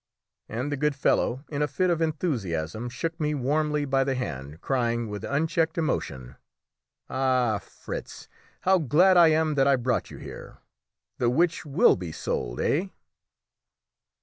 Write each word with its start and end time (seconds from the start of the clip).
And 0.49 0.71
the 0.71 0.77
good 0.77 0.95
fellow, 0.95 1.45
in 1.49 1.61
a 1.61 1.67
fit 1.67 1.91
of 1.91 2.01
enthusiasm, 2.01 2.89
shook 2.89 3.19
me 3.19 3.35
warmly 3.35 3.85
by 3.85 4.03
the 4.03 4.15
hand, 4.15 4.59
crying 4.59 5.07
with 5.07 5.23
unchecked 5.23 5.77
emotion 5.77 6.37
"Ah, 7.07 7.59
Fritz, 7.59 8.27
how 8.61 8.79
glad 8.79 9.15
I 9.15 9.27
am 9.27 9.53
that 9.53 9.67
I 9.67 9.75
brought 9.75 10.09
you 10.09 10.17
here! 10.17 10.57
The 11.19 11.29
witch 11.29 11.67
will 11.67 11.95
be 11.97 12.11
sold, 12.11 12.59
eh?" 12.59 12.87